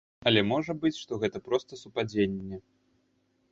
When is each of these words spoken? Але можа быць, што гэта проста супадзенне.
Але 0.29 0.41
можа 0.51 0.75
быць, 0.85 0.93
што 1.01 1.19
гэта 1.25 1.43
проста 1.49 1.71
супадзенне. 1.83 2.63